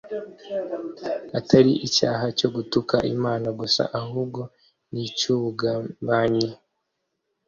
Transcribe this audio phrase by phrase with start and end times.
[1.39, 4.41] atari icyaha cyo gutuka Imana gusa, ahubwo
[4.91, 6.47] n’icy’ubugambanyi